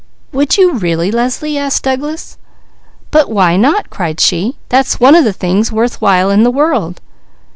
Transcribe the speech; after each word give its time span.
"Would 0.31 0.57
you 0.57 0.73
really, 0.73 1.11
Leslie?" 1.11 1.59
asked 1.59 1.83
Douglas. 1.83 2.35
"But 3.11 3.29
why 3.29 3.55
not?" 3.55 3.91
cried 3.91 4.19
she. 4.19 4.57
"That's 4.69 4.99
one 4.99 5.13
of 5.13 5.25
the 5.25 5.31
things 5.31 5.71
worth 5.71 6.01
while 6.01 6.31
in 6.31 6.41
the 6.41 6.49
world." 6.49 6.99